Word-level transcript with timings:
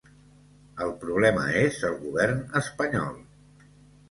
El 0.85 0.93
problema 1.03 1.43
és 1.65 1.77
el 1.91 1.99
govern 2.07 2.41
espanyol. 2.63 3.15